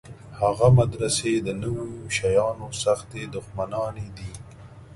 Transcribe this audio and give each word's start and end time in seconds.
هغه 0.41 0.67
مدرسې 0.79 1.31
د 1.37 1.47
نویو 1.61 1.91
شیانو 2.15 2.67
سختې 2.83 3.21
دښمنانې 3.35 4.07
دي. 4.17 4.31